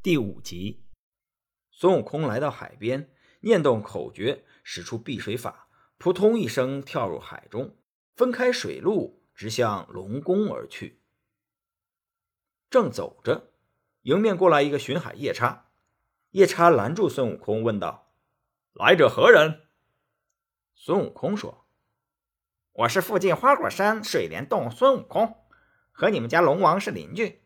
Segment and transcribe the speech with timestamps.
[0.00, 0.84] 第五集，
[1.72, 5.68] 孙悟空来到海边，念动口诀，使出避水法，
[5.98, 7.76] 扑通一声跳入海中，
[8.14, 11.02] 分开水路，直向龙宫而去。
[12.70, 13.50] 正走着，
[14.02, 15.66] 迎面过来一个巡海夜叉。
[16.30, 18.12] 夜叉拦住孙悟空，问道
[18.74, 19.66] ：“来者何人？”
[20.76, 21.66] 孙悟空说
[22.70, 25.44] ：“我是附近花果山水帘洞孙悟空，
[25.90, 27.42] 和你们家龙王是邻居。”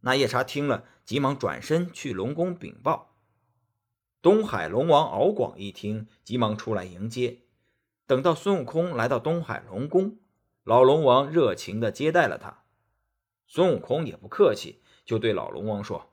[0.00, 3.16] 那夜叉听了，急忙转身去龙宫禀报。
[4.22, 7.42] 东海龙王敖广一听，急忙出来迎接。
[8.06, 10.18] 等到孙悟空来到东海龙宫，
[10.64, 12.64] 老龙王热情地接待了他。
[13.46, 16.12] 孙悟空也不客气，就对老龙王说：“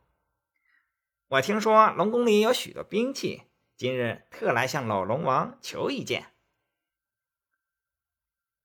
[1.30, 3.44] 我听说龙宫里有许多兵器，
[3.76, 6.34] 今日特来向老龙王求一件。”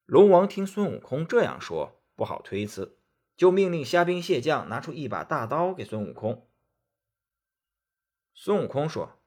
[0.06, 2.98] 龙王听孙悟空这样说，不好推辞。
[3.36, 6.48] 就命令虾兵蟹将拿出一把大刀给孙悟空。
[8.34, 9.18] 孙悟空说：“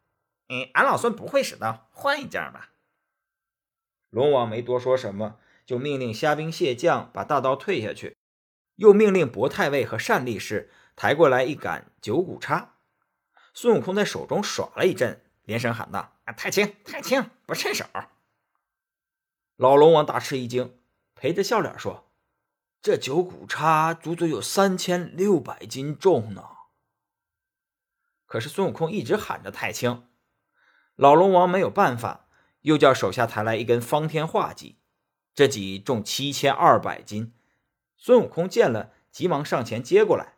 [0.50, 2.72] 嗯，俺老孙不会使刀，换一件吧。”
[4.10, 8.16] 龙王没多说什么，就命令虾兵蟹将把大刀退下去，
[8.76, 12.78] 又命令薄太尉和单力士抬过来一杆九股叉。
[13.54, 17.86] 孙悟空在手中耍了一阵，连声喊道：“啊，太轻，太轻，不趁手！”
[19.58, 20.78] 老龙王大吃一惊，
[21.16, 22.05] 陪着笑脸说。
[22.86, 26.50] 这九股叉足足有三千六百斤重呢。
[28.28, 30.08] 可是孙悟空一直喊着太轻，
[30.94, 32.28] 老龙王没有办法，
[32.62, 34.78] 又叫手下抬来一根方天画戟，
[35.34, 37.34] 这戟重七千二百斤。
[37.98, 40.36] 孙悟空见了，急忙上前接过来，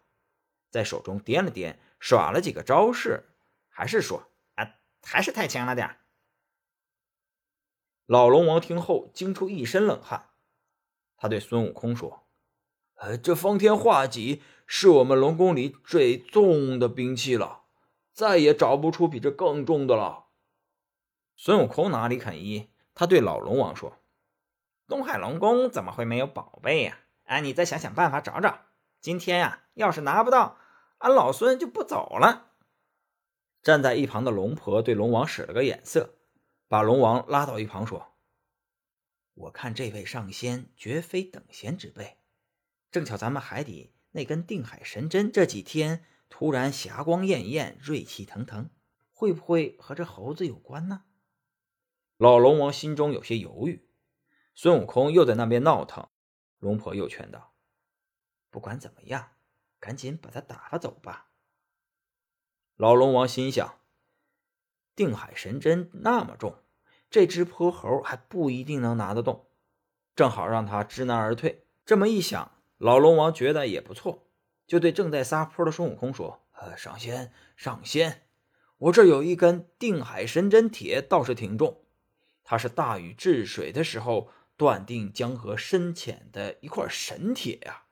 [0.72, 3.28] 在手中掂了掂，耍了几个招式，
[3.68, 5.98] 还是说：“啊，还是太轻了点
[8.06, 10.30] 老龙王听后惊出一身冷汗，
[11.18, 12.24] 他对孙悟空说。
[12.98, 17.62] 呃，这方天画戟是我们龙宫里最重的兵器了，
[18.12, 20.26] 再也找不出比这更重的了。
[21.36, 22.70] 孙悟空哪里肯依？
[22.96, 24.00] 他对老龙王说
[24.90, 26.98] ：“东海龙宫怎么会没有宝贝呀？
[27.26, 28.62] 哎，你再想想办法找找。
[29.00, 30.58] 今天呀，要是拿不到，
[30.98, 32.54] 俺老孙就不走了。”
[33.62, 36.16] 站在一旁的龙婆对龙王使了个眼色，
[36.68, 38.08] 把龙王拉到一旁说
[39.36, 42.18] ：“我看这位上仙绝非等闲之辈。”
[42.90, 48.70] 正巧咱们海底那根定海神针这几天突然霞光艳艳、锐气腾腾，
[49.12, 51.04] 会不会和这猴子有关呢？
[52.18, 53.88] 老龙王心中有些犹豫。
[54.56, 56.10] 孙悟空又在那边闹腾，
[56.58, 57.54] 龙婆又劝道
[58.50, 59.34] ：“不管怎么样，
[59.80, 61.30] 赶紧把他打发走吧。”
[62.76, 63.80] 老龙王心想：
[64.96, 66.64] 定海神针那么重，
[67.10, 69.52] 这只泼猴还不一定能拿得动，
[70.16, 71.68] 正好让他知难而退。
[71.86, 72.57] 这么一想。
[72.78, 74.28] 老龙王觉得也不错，
[74.68, 78.28] 就对正在撒泼的孙悟空说：“呃，上仙，上仙，
[78.78, 81.84] 我这有一根定海神针铁，倒是挺重。
[82.44, 87.86] 它是大禹治水的时候断定江河深浅的一块神铁呀。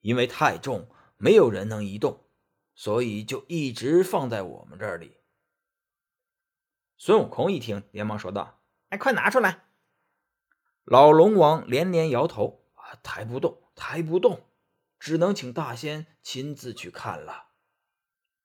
[0.00, 2.24] 因为太重，没有人能移动，
[2.74, 5.18] 所以就一直放在我们这里。”
[6.98, 8.60] 孙悟空一听，连忙说道
[8.90, 9.66] ：“哎，快拿出来！”
[10.82, 14.46] 老龙王连连摇头：“啊，抬不动。”抬不动，
[14.98, 17.50] 只能请大仙亲自去看了。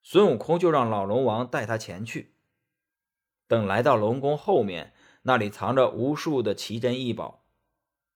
[0.02, 2.34] 孙悟空就让老龙王带他前去。
[3.48, 7.46] 等来到龙宫后面，那里藏着无数的奇珍异宝。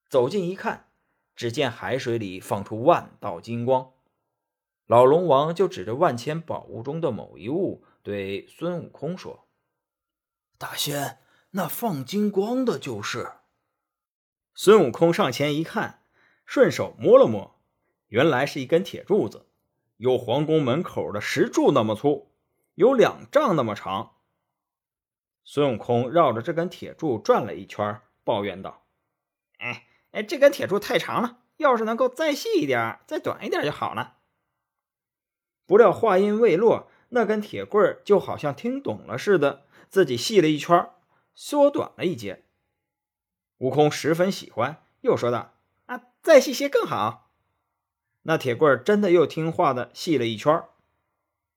[0.09, 0.91] 走近一看，
[1.35, 3.93] 只见海水里放出万道金光。
[4.85, 9.49] 老龙王就指着万千宝物中的某一物，对孙悟空说
[10.57, 11.19] ：“大仙，
[11.51, 13.33] 那放金光的就是。”
[14.55, 16.03] 孙悟空上前一看。
[16.47, 17.59] 顺手摸了摸，
[18.07, 19.45] 原来是一根铁柱子，
[19.97, 22.31] 有皇宫门口的石柱那么粗，
[22.75, 24.15] 有两丈那么长。
[25.43, 28.85] 孙悟空绕着这根铁柱转了一圈，抱怨道
[29.59, 34.19] ：“哎哎，这根铁柱太长了，要是能够再细一点、再短一点就好了。”
[35.67, 40.89] 不料话音未落，那根铁棍就好像听懂了似的，自己细了一圈，
[41.35, 42.45] 缩短了一截。
[43.57, 45.55] 悟空十分喜欢，又说道。
[46.27, 47.31] 再细些更好。
[48.23, 50.61] 那铁棍真的又听话的细了一圈。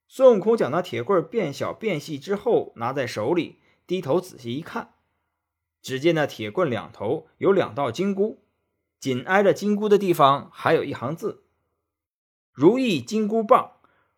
[0.06, 4.94] 孙悟空将那铁棍变小变细之后，拿在手里，低头仔细一看，
[5.82, 8.44] 只见那铁棍两头有两道金箍，
[9.00, 11.42] 紧挨着金箍的地方还有一行字
[12.54, 13.72] ：“如意金箍棒，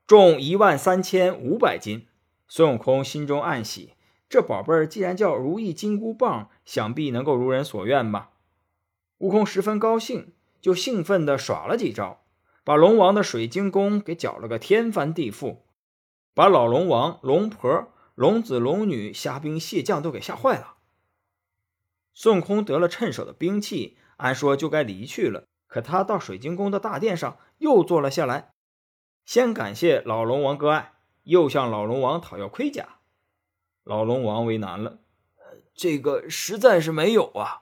[0.06, 2.06] 重一万三千五百斤。”
[2.46, 3.94] 孙悟空心中暗喜，
[4.28, 8.32] 这宝贝儿既然叫如意金箍棒，想必能够如人所愿吧。
[9.16, 10.34] 悟空十分高兴。
[10.62, 12.22] 就兴奋地耍了几招，
[12.64, 15.58] 把龙王的水晶宫给搅了个天翻地覆。
[16.32, 20.76] 把老龙王、龙婆、龙子、龙女、虾兵蟹将都给吓坏了。
[22.14, 28.52] 孙悟空得了趁手的兵器，按说就该离去了，可他到水晶宫的大殿上又坐了下来，
[29.26, 30.94] 先感谢老龙王割爱，
[31.24, 33.00] 又向老龙王讨要盔甲。
[33.82, 35.00] 老龙王为难了，
[35.74, 37.61] 这个实在是没有啊，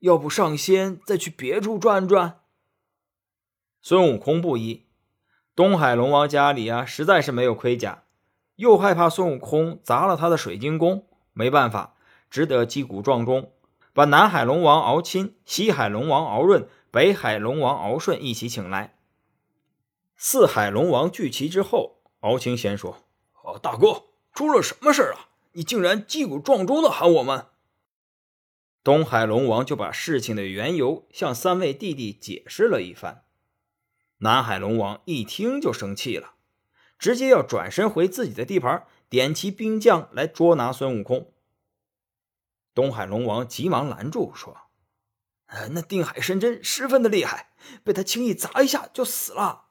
[0.00, 2.40] 要不上仙再去别处转转。
[3.80, 4.86] 孙悟空不依，
[5.56, 8.02] 东海龙王家里啊实在是没有盔甲，
[8.56, 11.94] 又害怕孙悟空砸了他的水晶宫，没办法，
[12.28, 13.52] 只得击鼓撞钟。
[13.92, 18.96] 把南海龙王敖钦、西海龙王敖润、北海龙王敖顺一起请来。
[20.16, 22.98] 四海龙王聚齐之后，敖钦先说
[23.42, 25.28] ：“哦，大哥，出了什么事啊？
[25.52, 27.46] 你竟然击鼓撞钟的喊我们！”
[28.82, 33.24] 东海龙王就把事情的缘由向三位弟弟解释了一番。
[34.18, 36.34] 南海龙王一听就生气了，
[36.98, 41.32] 直接要转身回自己的地盘，点齐兵将来捉拿孙悟空。
[42.74, 44.56] 东海龙王急忙拦住，说
[45.46, 47.50] ：“呃，那定海神针十分的厉害，
[47.84, 49.66] 被他轻易砸一下就死了。”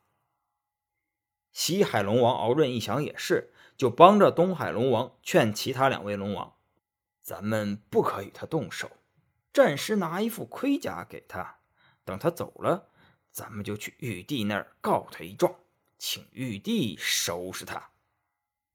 [1.52, 6.54] 西海龙王敖润一想也是，就帮着东海龙王劝其他两位龙王
[7.24, 8.92] ：“咱们不可与他动手，
[9.52, 11.58] 暂时拿一副盔甲给他，
[12.06, 12.90] 等他走了，
[13.32, 15.56] 咱们就去玉帝那儿告他一状，
[15.98, 17.90] 请玉帝收拾他。”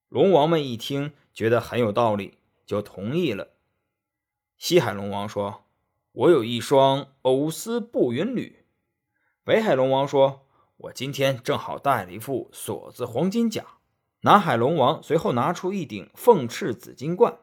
[0.08, 3.48] 龙王们一听，觉得很有道理，就同意了。
[4.56, 5.64] 西海龙王说
[6.12, 8.64] ：“我有一双藕丝步云履。”
[9.42, 10.46] 北海龙王说
[10.78, 13.66] ：“我今天正好带了一副锁子黄金甲。”
[14.22, 17.38] 南海龙王随后拿出一顶凤翅紫金冠。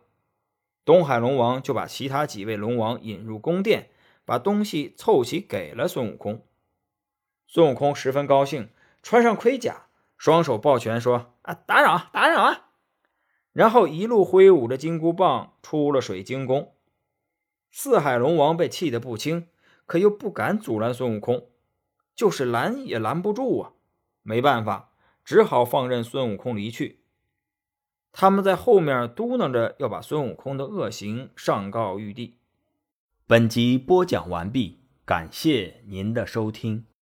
[0.83, 3.89] 东海龙王就把其他几位龙王引入宫殿，
[4.25, 6.45] 把东西凑齐给了孙悟空。
[7.47, 8.69] 孙悟空十分高兴，
[9.03, 9.87] 穿上盔甲，
[10.17, 12.69] 双手抱拳说：“啊，打扰，打扰啊！”
[13.53, 16.73] 然后一路挥舞着金箍棒出了水晶宫。
[17.69, 19.47] 四海龙王被气得不轻，
[19.85, 21.49] 可又不敢阻拦孙悟空，
[22.15, 23.73] 就是拦也拦不住啊！
[24.23, 24.93] 没办法，
[25.23, 27.00] 只好放任孙悟空离去。
[28.11, 32.35] 他们在后面嘟囔着要把孙悟空的恶行上告玉帝。
[33.25, 36.85] 本集播讲完毕，感谢您的收听。